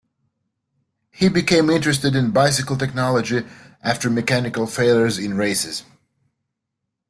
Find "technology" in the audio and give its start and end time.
2.75-3.45